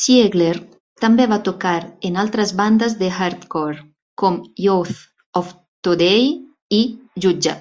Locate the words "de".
3.02-3.10